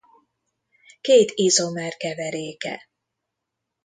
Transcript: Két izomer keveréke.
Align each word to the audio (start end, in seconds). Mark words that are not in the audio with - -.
Két 1.01 1.31
izomer 1.33 1.97
keveréke. 1.97 2.89